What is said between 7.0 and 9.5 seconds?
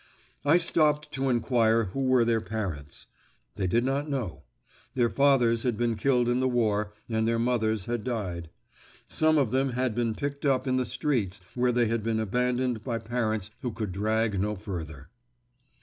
and their mothers had died. Some